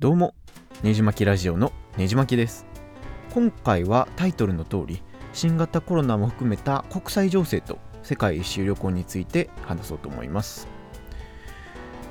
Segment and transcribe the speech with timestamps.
[0.00, 0.34] どうも
[0.82, 2.64] ねじまきラジオのねじまきです。
[3.34, 5.02] 今回はタイトルの通り
[5.34, 10.68] 新型コロナも含めた国際情勢と世界一周旅行について話そうと思います。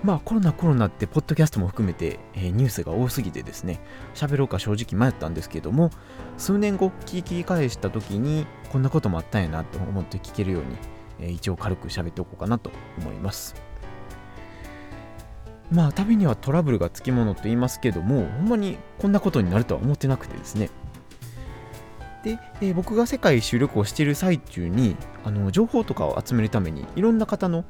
[0.04, 3.80] まあコロナコロナってポッドキャストも含めて、えーニュースが多すぎてですね
[4.14, 5.90] 喋ろうか正直迷ったんですけども
[6.38, 12.70] 数年後聞き返した時にこんなこともあったんやなと思って聞けるように、え一応軽く喋っておこうかなと
[13.00, 13.56] 思います。
[15.72, 20.70] まあ旅にはトラブルがつきものと言いますけどもほんまにこんなことになるとは思ってなくてですね。
[22.24, 27.64] で、えー僕が世界一周旅行している最中にあの情報とかを集めるためにいろんな方の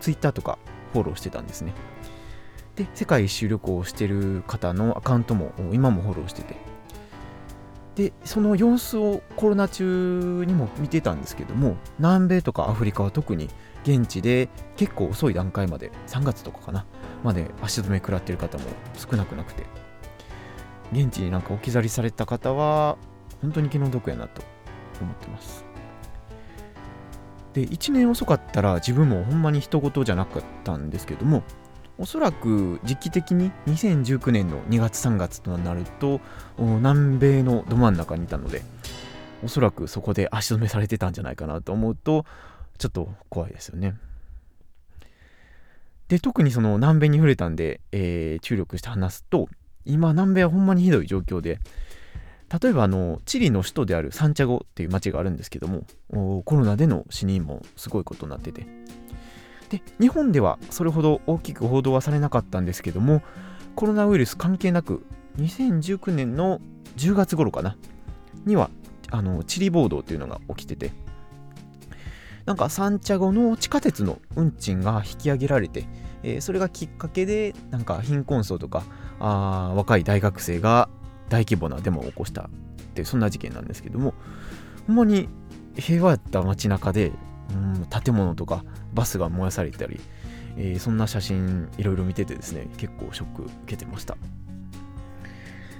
[0.00, 0.58] ツイッターとか
[0.92, 1.74] フォローしてたんですね。
[2.76, 6.56] で世界一周旅行をしてる方のアカウントも今もフォローしてて。
[7.96, 13.48] でその様子をコロナ中にも見てたんですけども南米とかアフリカは特に
[13.84, 16.84] 現地で結構遅い段階まで3月とかかな。
[17.22, 19.64] まで足止め食らってる方も少なくなくて。
[20.92, 22.96] 現地になんか置き去りされた方は
[23.42, 24.42] 本当に気の毒やなと
[25.00, 25.64] 思ってます。
[27.54, 31.42] で1年遅かったら自分もほんまに人事じゃなかったんですけども
[31.98, 36.20] おそらく時期的に2019年の2月3月となると
[36.58, 38.62] 南米のど真ん中にいたので
[39.42, 42.26] おそらくそこで足止めされてたんじゃないかなと思うと
[42.76, 43.94] ちょっと怖いですよね。
[46.08, 49.48] で特にその南米に触れたんで、えー注力して話すと
[49.84, 51.58] 今南米はほんまにひどい状況で
[52.60, 55.84] 例えばあのチリの首都であるサンチャゴっていう町があるんですけども
[56.44, 58.66] コロナでの死人もすごいことになってて。
[59.68, 63.20] で日本ではそれほど大きく報道はされなかったんですけども
[63.74, 65.04] コロナウイルス関係なく
[65.38, 66.60] 2019年の
[66.96, 67.76] 10月頃かな
[68.44, 68.70] には
[69.10, 70.92] あのチリ暴動っていうのが起きてて。
[72.46, 75.84] なんかサンチャゴの地下鉄の運賃が引き上げられて、
[76.22, 78.84] えーそれがきっかけでなんか貧困層とか
[79.18, 80.88] あ若い大学生が
[81.28, 82.48] 大規模なデモを起こしたっ
[82.94, 84.14] てそんな事件なんですけども
[84.86, 85.28] ほんまに
[85.76, 87.12] 平和やった街中で、
[87.50, 90.00] うん、建物とかバスが燃やされたり、
[90.56, 94.16] えーそんな写真いろいろ見ててですね結構ショック受けてました。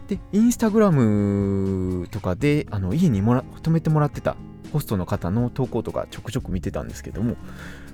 [0.08, 4.36] でインスタグラムとかであの家にもら泊めてもらってた
[4.72, 7.36] ホストの方の投稿とかちょくちょく見てたんですけども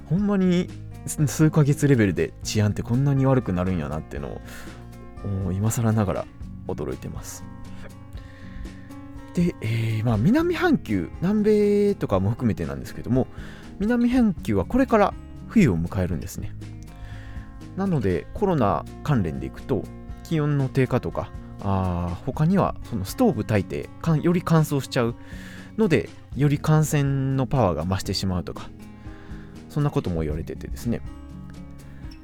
[0.09, 0.69] ほんまに
[1.07, 4.41] 数ヶ月レベルで治安ってこんなに悪くなるんやなっていうの
[5.49, 6.27] を今更ながら
[6.69, 7.45] 驚いてます。
[9.35, 13.27] で、えーまあ、南半球南米とかも含めてなんですけども
[13.79, 15.15] 南半球はこれから
[15.49, 16.53] 冬を迎えるんですね。
[17.77, 19.83] なのでコロナ関連でいくと
[20.25, 21.31] 気温の低下とか
[21.63, 23.89] あ他にはそのストーブ炊いて
[24.23, 25.15] より乾燥しちゃう
[25.79, 28.69] のでより感染のパワーが増してしまうとか
[29.69, 31.01] そんなことも言われててですね。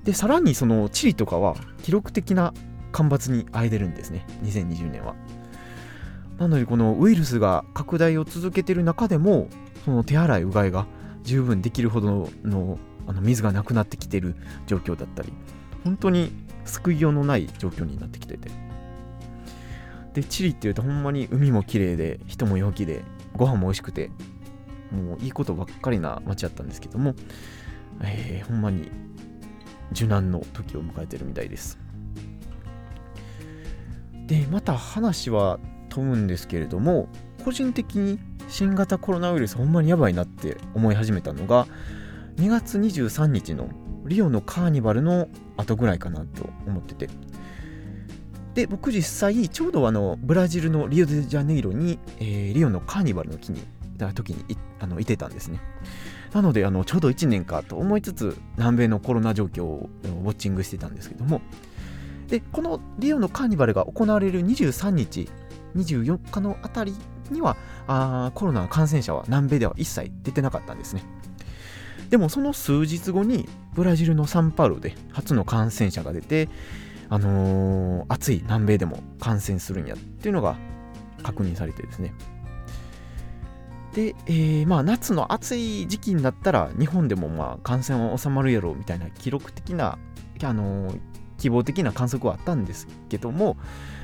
[0.04, 2.54] でさらにそのチリとかは記録的な
[2.92, 4.26] 干ばつにあえでるんですね。
[4.42, 5.14] 2020年は。
[6.38, 9.48] なのでこのウイルスが拡大を続けてる中でも
[9.84, 10.86] その手洗いうがいが
[11.24, 14.36] 十分できるほどのあの水がなくなってきてる
[14.66, 15.32] 状況だったり
[15.82, 16.30] 本当に
[16.66, 18.50] 救いようのない状況になってきてて。
[20.14, 23.04] でチリっていうとほんまに海も綺麗で人も陽気で
[23.38, 24.10] ご飯も美味しくて
[24.92, 27.14] もういいことばっかりな街だったんですけども、
[28.02, 28.90] えーほんまに
[29.92, 31.78] 受難の時を迎えてるみたいです。
[34.26, 37.08] でまた話は飛ぶんですけれども
[37.44, 38.18] 個人的に
[38.48, 41.66] 新型コロナウイルスほんまにやばいなって思い始めたのが
[42.36, 43.70] 2月23日の
[44.04, 47.08] リオのカーニバルの後ぐらいかなと思ってて
[48.54, 53.62] で僕実際ちょうどあのブラジルのリオデジャネイロに、えーリオのカーニバルの日に
[53.96, 55.60] だ時にいあのいてたんですね。
[56.32, 61.40] なのであのちょうど1年かと思いつつ南米のコロナ状況をウォッチングしてたんですけども。
[62.28, 65.30] でこのリオのカーニバルが行われる23日
[65.74, 66.94] 24日のあたり
[67.30, 71.02] にはあコロナの感染者は南米では一切出てなかったんですね。
[72.10, 76.48] でもその数日後にブラジルのサンパウロで初の感染者が出て
[77.10, 80.56] あのー暑い南米でも感染するんやっていうのが
[81.22, 82.14] 確認されてですね。
[83.94, 89.98] で、えーまあ夏の暑い時期になったら日本でもまあ感染は収まるやろうみたいな記録的な、
[90.42, 91.00] あのー
[91.38, 93.56] 希望的な観測はあったんですけども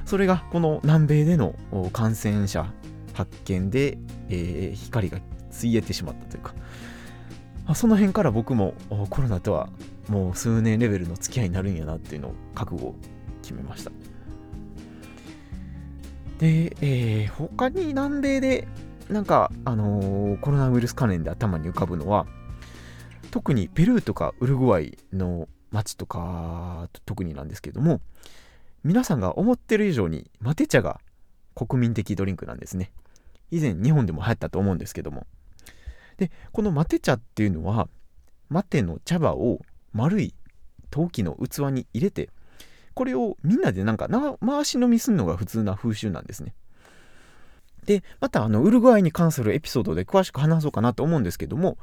[0.05, 1.57] それがこの南米での
[1.93, 2.73] 感染者
[3.13, 5.19] 発見で、えー光が
[5.51, 6.55] ついえてしまったというか。
[7.75, 8.75] その辺から僕も
[9.09, 9.71] コロナとは
[10.09, 12.95] もう数年レベルの付き合いになるんやなっていうのを覚悟を
[13.43, 13.91] 決めました。
[16.39, 18.69] で、えー他に南米で
[19.09, 22.27] なんか、あのーコロナウイルス関連で頭に浮かぶのは
[23.31, 28.01] 特にペルーとかウルグアイの街とか特になんですけども
[28.85, 31.01] 皆さんが思ってる以上にマテ茶が
[31.55, 32.93] 国民的ドリンクなんですね。
[33.51, 35.27] 以前日本でも流行ったと思うんですけども。
[36.17, 37.89] でこのマテ茶っていうのは
[38.49, 39.61] マテの茶葉を
[39.95, 40.35] 丸い
[40.91, 42.29] 陶器の器に入れて
[42.95, 44.09] これをみんなでなんか
[44.45, 46.55] 回し飲みするのが普通な風習なんですね。
[47.87, 51.77] でまたあのウルグアイに関するエピソードで詳しく話そうかなと思うんですけども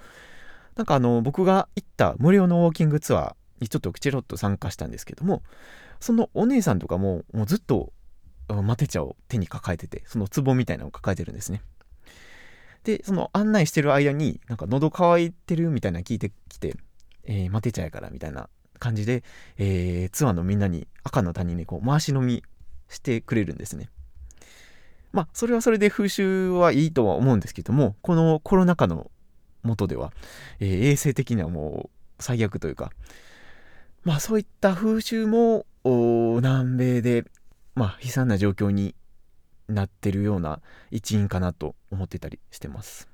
[0.76, 5.44] なんかあの僕が行った無料のウォーキングツアーにちょっとチロッと参加したんですけども
[6.00, 7.94] そのお姉さんとかももうずっと
[8.48, 11.62] マテ茶を手に抱えててその壺みたいなのを抱えてるんですね。
[12.84, 16.76] でその案内してる間になんか喉乾いてるみたいな聞いてきて、
[17.26, 19.24] えー、マテ茶やからみたいな感じで、
[19.58, 22.44] えー、ツアーのみんなに赤の谷にこう回し飲み
[22.90, 23.90] してくれるんですね
[25.12, 29.12] まあそれはそれで風習はいいとは思うんですけどもこのコロナ禍の
[29.64, 30.12] 元では、
[30.60, 31.90] えー、衛生的にはも
[32.20, 32.92] う最悪というか
[34.04, 37.26] まあそういった風習も南米で、
[37.76, 38.96] まあ、悲惨な状況に
[39.68, 43.08] なってるような一因かなと思ってたりしてます。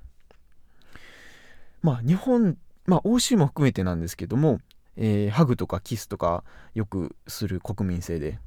[1.82, 2.58] まあ日本、
[2.88, 4.60] まあ欧州も含めてなんですけども、
[4.96, 6.42] えー、ハグとかキスとか
[6.74, 8.38] よくする国民性で、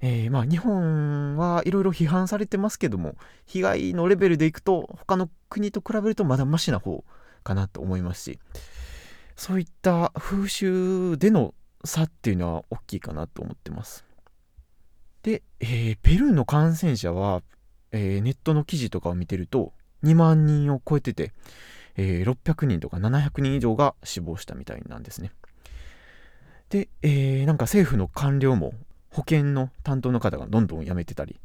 [0.00, 3.14] えー、まあ日本はいろいろ批判されてますけども
[3.46, 7.04] 被害のレベルでいくと他の国と比べるとまだマシな方
[7.44, 8.38] かなと思いますし
[9.36, 14.04] そういった風習での差っていうのは大きいかなと思ってます。
[15.22, 17.42] で、えー、ペルーの感染者は、
[17.92, 21.32] えー、ネットの記事とかを見てると2万人を超えてて、
[21.96, 25.32] えー、600人とか700人以上が死亡したみたいなんですね。
[26.70, 28.74] で、えー、なんか政府の官僚も
[29.10, 31.40] 保健の担当の方がどんどん辞めてたり。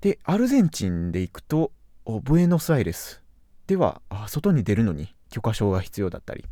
[0.00, 1.72] でアルゼンチンで行くと
[2.22, 3.20] ブエノスアイレス
[3.66, 6.44] では外に出るのに許可証が必要だったり。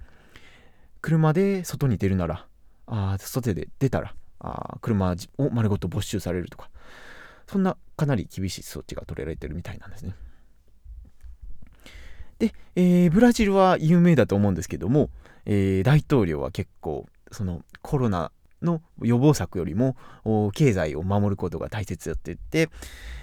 [1.00, 2.46] 車で外に出るなら
[2.86, 6.70] あ外で出たらあ車を丸ごと没収されるとか。
[7.46, 10.14] そんなかなり厳しい措置が取られてるみたいなんですね。
[12.38, 15.10] で、えー、ブラジルは有名だと思うんですけども、
[15.46, 18.30] えー、大統領は結構そのコロナ
[18.62, 19.96] の予防策よりも
[20.54, 22.70] 経済を守ることが大切だって言って、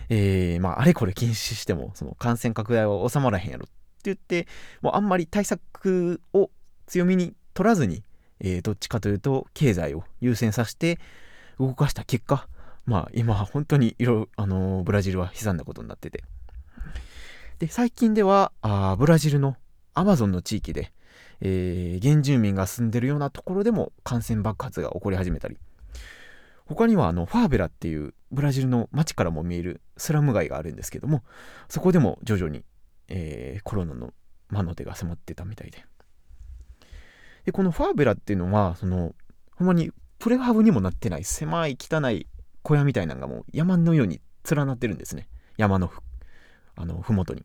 [0.10, 3.72] えー、まあ、あれこれ禁止してもその感染拡大は収まらへんやろって
[4.06, 4.48] 言って
[4.82, 6.50] もうあんまり対策を
[6.86, 8.04] 強みに取らずに、
[8.40, 11.00] えー、どっちかというと経済を優先させて
[11.60, 12.48] 動かした結果
[12.86, 16.24] まあ今本当にいろあの、ブラジルは悲惨なことになってて。
[17.64, 19.56] で最近ではあブラジルの
[19.94, 20.92] アマゾンの地域で、
[21.40, 25.58] えー、原住民が住んでるようなところでも感染爆発が起こり始めたり
[26.66, 31.24] 他にはあのファーベラっていうブラジルの街からも見えるスラム街があるんですけども
[31.70, 32.64] そこでも徐々に、
[33.08, 34.14] えー、コロナの
[34.50, 35.86] 魔の手が迫ってたみたいで
[37.46, 39.14] で、このファーベラっていうのは、その、
[39.56, 42.28] ほんまにプレハブにもなってない狭い汚い
[42.62, 45.28] 小屋みたいなのがもう山のように連なってるんですね。
[45.58, 46.00] 山のふ、
[46.76, 47.44] あの、ふもとに。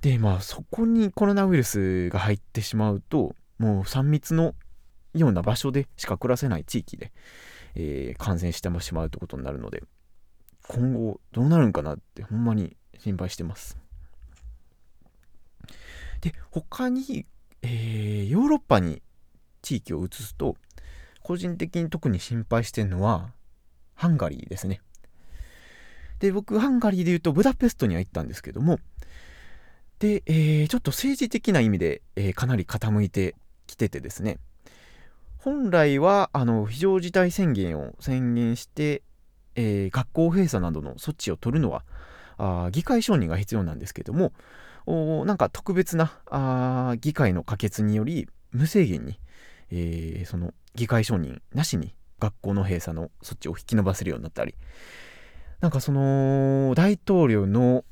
[0.00, 4.54] で、まあそこにコロナウイルスが入ってしまうと、もう3密の
[5.14, 7.12] ような場所でしか暮らせない地域で、
[7.74, 9.82] えー、感染してしまうということになるので、
[10.68, 13.76] 今後どうなるんかなってほんまに心配してます。
[16.20, 17.26] で、他に
[17.62, 19.02] えー、ヨーロッパに
[19.62, 20.56] 地域を移すと
[21.22, 23.32] 個人的に特に心配してるのは
[23.94, 24.80] ハンガリーですね。
[26.18, 28.78] で僕ハンガリーで言うとブダペストには行ったんですけども
[30.00, 34.38] で、えー、ちょっと政治的な意味で、えー、かなり傾いてきててですね。
[35.36, 39.02] 本来はあの非常事態宣言を宣言して、
[39.54, 41.84] えー、学校閉鎖などの措置を取るのは
[42.36, 44.32] あ議会承認が必要なんですけども
[44.86, 49.18] おなんか特別なあ議会の可決により無制限に、
[49.70, 54.54] えー、その議会承認なしに学校の閉鎖の措置を引き延ばせるようになったり
[55.60, 57.84] なんかその大統領の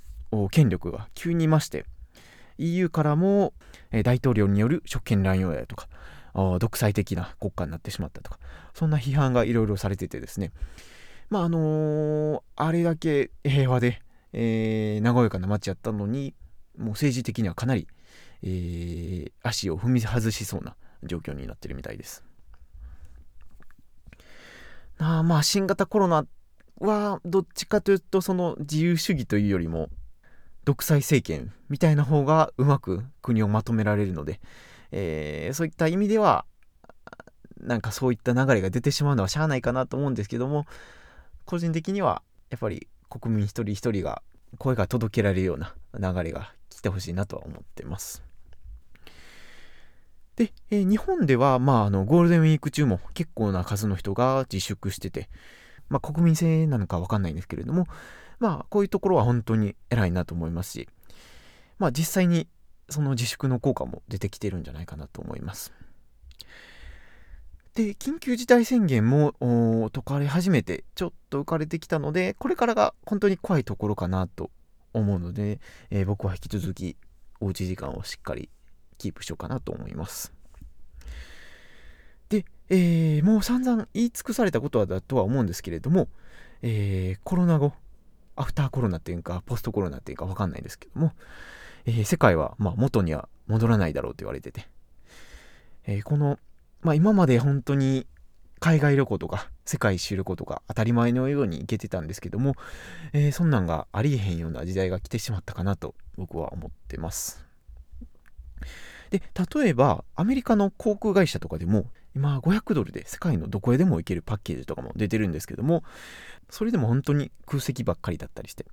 [0.50, 1.86] 権力が急に増して
[2.58, 3.54] EU からも、
[3.90, 5.88] え、大統領による職権乱用やとか
[6.58, 8.38] 独裁的な国家になってしまったとか
[8.74, 10.52] そんな批判がいろいろされててですね
[11.30, 14.00] まああのー、あれだけ平和で、
[14.32, 16.34] えー、和やかな街やったのに
[16.76, 17.88] もう政治的にはかなり、
[18.42, 22.24] えー、足を踏み外しそうな状況になってるみたいです。
[24.98, 26.26] あまあ新型コロナ
[26.80, 29.90] はどっちかというとその自由主義というよりも
[30.68, 34.38] 独裁政権みたいな方がうまく国をまとめられるので、
[34.92, 36.44] えー、そういった意味では
[37.58, 40.66] なんかそういった流れが出てしまうのはしゃあないかなと思うんですけども
[41.46, 42.20] 個人的には
[42.50, 44.20] やっぱり国民一人一人が
[44.58, 48.22] 声が届けられるような流れが来てほしいなとは思ってます。
[50.37, 55.30] で、えー、日本では、まあ、あのゴールデンウィーク中も結構な数の人が自粛してて、
[55.88, 57.87] まあ、国民性なのかわかんないんですけれども、
[58.38, 60.88] まあ、こういうところは本当に偉いなと思いますし、
[61.78, 62.49] まあ、実際に
[62.88, 65.73] その自粛の効果も出てきてるんじゃないかなと思います。
[67.75, 74.50] で、緊急事態宣言も解かれ始めて、ちょっと浮かれてきたので、これからが本当に怖いところかなと
[74.92, 76.97] 思うので、えー、僕は引き続き
[77.40, 78.49] おうち時間をしっかり
[78.99, 80.33] キープしようかなと思います。
[82.28, 86.09] で、えー、もう散々言い尽くされたことだとは思うんですけれども、
[86.62, 87.75] えー、コロナ後、
[88.38, 91.12] アフターコロナっていうか、ポストコロナっていうかわかんないですけども、
[91.87, 94.68] えー、世界はまあ元には戻らないだろうと言われてて、
[95.87, 96.38] えー、この、
[96.83, 98.07] まあ、今まで本当に
[98.61, 102.54] 海外旅行とか世界一周旅行とか当たり前のように行けてたんですけども、
[103.12, 107.45] えー、そんなんがありえへんような時代が来てしまったかなと僕は思ってます。
[109.11, 109.23] で
[109.54, 111.87] 例えばアメリカの航空会社とかでも
[112.18, 115.84] 今500ドルで世界のどこへでも行けるパッケージとかも出てるんですけども
[116.50, 118.66] それでも本当に空席ばっかりだったりして。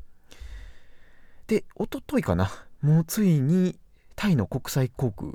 [1.45, 2.49] でおとといかな。
[2.81, 3.79] もうついに
[4.15, 5.33] タイの国際航空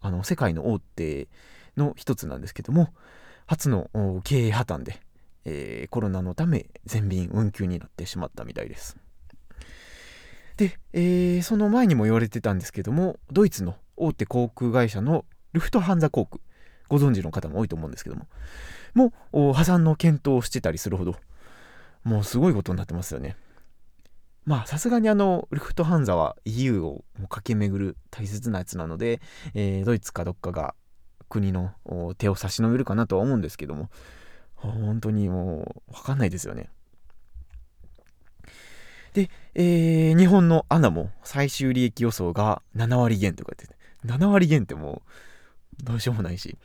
[0.00, 1.28] あの世界の大手
[1.76, 2.88] の一つなんですけども
[3.46, 3.90] 初の
[4.24, 5.00] 経営破綻で、
[5.44, 8.96] えー、コロナのため全便運休になってしまったみたいです。
[10.56, 16.40] で、えー、その前にも言われてたんですけどもドイツの大手航空会社のルフトハンザ航空。
[16.88, 18.26] ご存知の方も多いと思うんですけども。
[18.94, 21.16] もう破産の検討をしてたりするほど
[22.04, 23.36] もうすごいことになってますよね。
[24.44, 29.20] まあさすがにあのルフトハンザは EU を駆け巡る大切なやつなので、
[29.54, 30.74] えー、ドイツかどっかが
[31.28, 31.72] 国の
[32.18, 33.90] 手を差し伸べるかなとは思うんですけども。
[34.72, 36.70] 本当にもう分かんないですよね。
[39.12, 43.76] で、えー、日本のアナも最終利益予想が7割減とか言って
[44.06, 45.10] 7割減ってもう
[45.82, 46.56] どうしようもないし、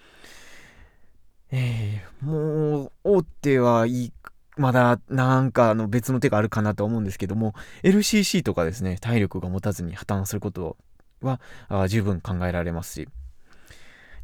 [1.51, 4.13] えー、もう大手はいい
[4.57, 10.75] まだなんかの別の手があるかなと思うんですけども LCC とかですね体力が持たずに破綻すること
[11.21, 11.39] は
[11.87, 13.07] 十分考えられますし。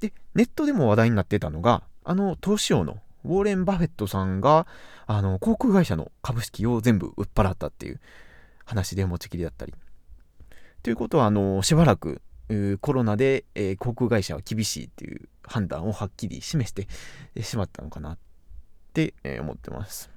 [0.02, 4.68] でネットでも話題になってたのがあの投資王のウォーレン・バフェットさんが
[5.08, 8.00] あの航空会社の株式を全部売っ払ったっていう
[8.66, 9.74] 話で持ちきりだったり。
[10.84, 12.22] ということはあのしばらく
[12.82, 16.88] コロナで、えー、航空会社は厳しいっていう判断をはっきり示して
[17.42, 18.18] しまったのかなっ
[18.94, 20.10] て、えー、思ってます。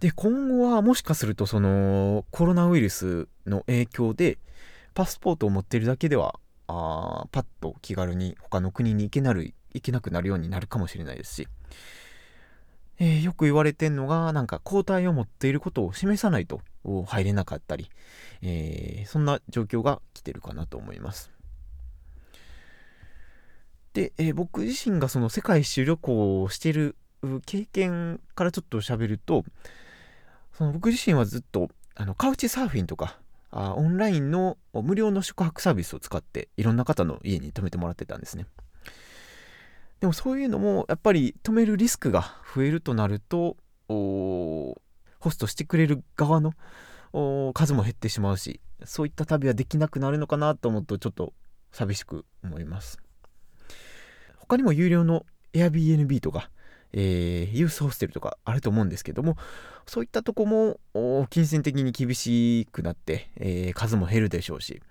[0.00, 4.38] で、今後はもしかするとそのコロナウイルスの影響で
[4.92, 11.48] パスポートを持ってるだけではあパッと気軽に他の国に行けなる行けなくなるようになるかもしれないですし、
[12.98, 16.60] えー、よく言われてんのがなんか抗体を持っていることを示さないと
[17.06, 17.90] 入れなかったり、
[18.42, 21.30] えー、そんな状況が来てるかなと思います。
[23.94, 26.96] で、えー、僕自身がその世界一周旅行をしてる
[27.46, 29.44] 経験からちょっと喋ると
[30.52, 33.18] その僕自身はずっとあのカウチサーフィンとか
[33.50, 38.46] あオンラインの無料の宿泊サービスを使っていろんな方の家に泊めてもらってたんですね。
[40.04, 43.56] でもそういうのもやっぱり止めるリスクが増えるとなると
[43.88, 44.76] ホ
[45.30, 46.52] ストしてくれる側の
[47.54, 51.32] 数も減ってしまうしそういった旅はできなくなるのかなと思うとちょっと
[51.72, 52.98] 寂しく思います。
[54.36, 56.50] 他にも有料の Airbnb とか
[56.92, 59.38] えー、ユースホステルとかあると思うんですけども、
[59.86, 60.78] そういったとこも
[61.30, 64.82] 金銭的に厳しくなって、えー、数も減るでしょうし、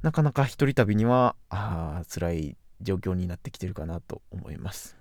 [0.00, 4.96] なかなか一人旅にはあ辛い状況になってきてるかなと思います。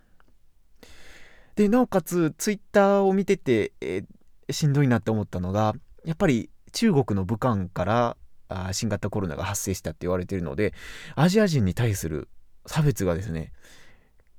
[1.55, 5.73] で、なおかつ、ツイッターを見てて、えー、しんどいなって思ったのが、
[6.05, 8.17] やっぱり中国の武漢から
[8.49, 10.73] あ新型コロナが発生したって言われてるので、
[11.15, 12.29] アジア人に対する
[12.65, 13.51] 差別がですね、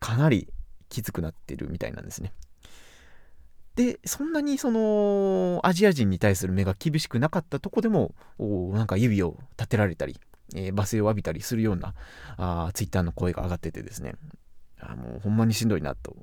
[0.00, 0.48] かなり
[0.88, 2.32] きつくなってるみたいなんですね。
[3.74, 10.20] で、そんなにそのアジア人に対する目が厳しくなかったとこでも、なんか指を立てられたり、
[10.54, 11.94] えー、罵声を浴びたりするような
[12.36, 14.14] あツイッターの声が上がっててですね、
[14.80, 16.16] あもうほんまにしんどいなと、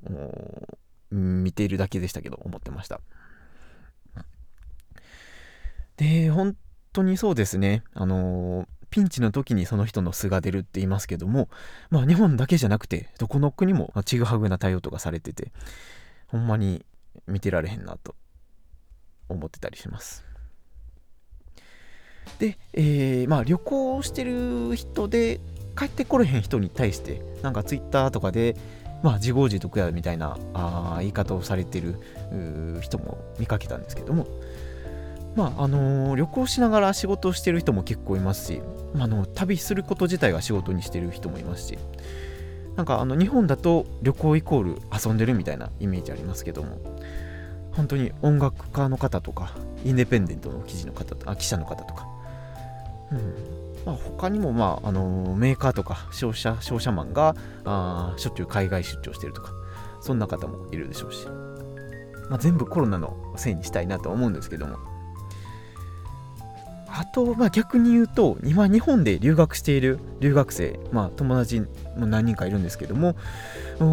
[1.10, 3.00] 見ているだけでしたけど、思ってました。
[5.96, 6.56] で、本
[6.92, 11.48] 当にそうですね、あのーピンチの時にその人の素が出るって言いますけども、
[11.90, 15.52] まあ日本だけじゃなくて、どこの国もちぐはぐな対応とかされてて、
[16.26, 16.84] ほんまに
[17.26, 18.16] 見てられへんなと
[19.28, 20.24] 思ってたりします。
[22.38, 25.40] で、えー、まあ旅行してる人で
[25.76, 28.56] 帰ってこれへん人に対して、なんか Twitter とかで、
[29.02, 31.96] まあ自業自得やみたいなあ言い方をされてる
[32.80, 34.26] 人も見かけたんですけども、
[35.36, 38.62] まああのー、旅行しながら仕事をしてる人も結構いますし、
[38.94, 41.78] まあ、の旅すること自体が仕事にしてる人もいますし。
[42.76, 46.78] なんかあの日本だと旅行イコール遊んでるみたいなイメージありますけども。
[47.72, 49.52] 本当に音楽家の方とか
[49.84, 52.06] インデペンデントの記事の方あ記者の方とか、
[53.84, 59.52] まあ、他にも、まああの、メーカーとか商社商社マンがあしょっちゅう海外出張してるとか
[60.00, 61.26] そんな方もいるでしょうし、
[62.28, 64.76] まあ、全部コロナのせいにしたいなと思うんですけども。
[66.92, 71.60] あと、まあ、逆に言うと今日本で留学している留学生、まあ、友達
[71.96, 73.14] も何人かいるんですけども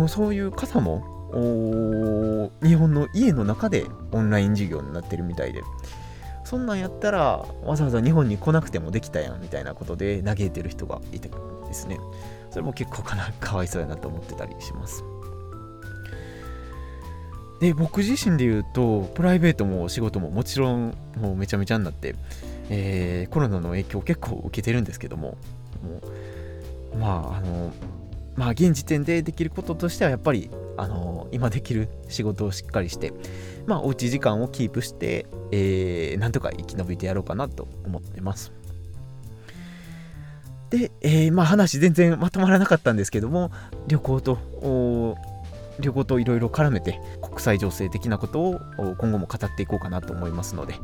[0.09, 5.61] そういう方も日本の家の中でオンライン授業になってるみたいで。
[6.47, 11.99] そんなんやったらわざわざ日本に来なくてもできたやんみたいなことで嘆いてる人がいてですね。
[12.51, 15.03] それも結構かなかわいそうやなと思ってたりします。
[17.59, 22.15] で僕自身で言うとプライベートも仕事ももちろんもうめちゃめちゃになって
[22.69, 25.37] えー、コロナの影響を結構受けてるんですけども
[25.83, 26.01] も
[26.93, 27.73] うまああの
[28.37, 33.11] まあ現時点でできることとしてはやっぱりあの今できる仕事をしっかりして
[33.65, 38.53] まあおうち時間をキープして、えー、なんとか生き延びてやろうかなと思ってます
[40.69, 43.51] で、えー、まあ話全然まとまらなかったんですけども
[43.87, 44.37] 旅行と
[45.79, 50.75] 旅行といろいろ絡めて国際情勢的なことを今後も語っていこうかなと思いますので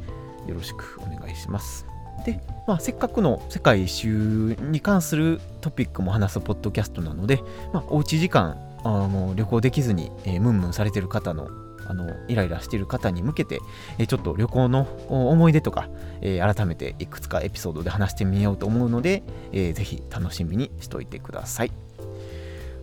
[0.47, 1.92] よろしくお願いします。
[2.25, 7.39] で、まあ、せっかくの世界一周に関するトピックも話すポッドキャストなので、
[7.73, 11.49] まあ、おうち時間あの旅行できずに、えー、ムンムンされてる方の
[11.85, 13.59] あのイライラしている方に向けて、
[13.97, 15.89] えー、ちょっと旅行の思い出とか、
[16.21, 21.71] えー、改めていくつかエピソードで話してみようと思うので、えー、ぜひ楽しみにしておいてください。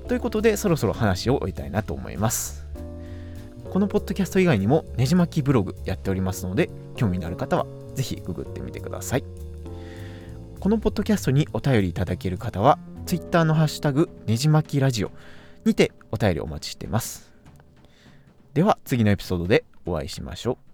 [0.06, 2.66] ということでそろそろ話を終えたいなと思います。
[3.70, 9.24] このポッドキャスト以外にもねじ巻きブログやっておりますので興味のある方はぜひググってみてください。
[10.58, 15.10] このポッドキャストにお便りいただける方は Twitter のハッシュタグねじまきラジオ
[15.64, 17.32] にてお便りお待ちしてます。
[18.52, 20.69] では次のエピソードでお会いしましょう。